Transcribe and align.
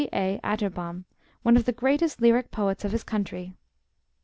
A. 0.13 0.39
Atterbom, 0.43 1.05
one 1.43 1.55
of 1.55 1.65
the 1.65 1.71
greatest 1.71 2.21
lyric 2.21 2.49
poets 2.49 2.83
of 2.83 2.91
his 2.91 3.03
country. 3.03 3.53